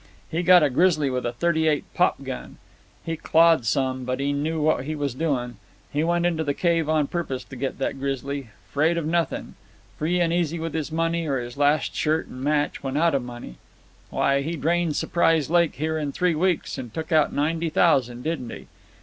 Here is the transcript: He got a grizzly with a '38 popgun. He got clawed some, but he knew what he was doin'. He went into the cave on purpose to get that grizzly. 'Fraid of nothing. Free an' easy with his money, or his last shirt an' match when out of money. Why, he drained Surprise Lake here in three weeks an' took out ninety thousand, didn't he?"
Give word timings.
He 0.31 0.41
got 0.41 0.63
a 0.63 0.71
grizzly 0.71 1.11
with 1.11 1.27
a 1.27 1.31
'38 1.33 1.83
popgun. 1.93 2.57
He 3.05 3.15
got 3.17 3.23
clawed 3.23 3.65
some, 3.67 4.03
but 4.03 4.19
he 4.19 4.33
knew 4.33 4.59
what 4.59 4.85
he 4.85 4.95
was 4.95 5.13
doin'. 5.13 5.57
He 5.93 6.03
went 6.03 6.25
into 6.25 6.43
the 6.43 6.55
cave 6.55 6.89
on 6.89 7.05
purpose 7.05 7.43
to 7.43 7.55
get 7.55 7.77
that 7.77 7.99
grizzly. 7.99 8.49
'Fraid 8.71 8.97
of 8.97 9.05
nothing. 9.05 9.53
Free 9.99 10.19
an' 10.19 10.31
easy 10.31 10.57
with 10.57 10.73
his 10.73 10.91
money, 10.91 11.27
or 11.27 11.37
his 11.37 11.55
last 11.55 11.93
shirt 11.93 12.25
an' 12.29 12.41
match 12.41 12.81
when 12.81 12.97
out 12.97 13.13
of 13.13 13.21
money. 13.23 13.57
Why, 14.09 14.41
he 14.41 14.55
drained 14.55 14.95
Surprise 14.95 15.51
Lake 15.51 15.75
here 15.75 15.99
in 15.99 16.11
three 16.11 16.33
weeks 16.33 16.79
an' 16.79 16.89
took 16.89 17.11
out 17.11 17.31
ninety 17.31 17.69
thousand, 17.69 18.23
didn't 18.23 18.49
he?" 18.49 18.65